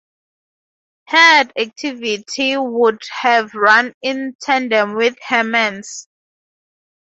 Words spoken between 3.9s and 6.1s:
in tandem with Herman's.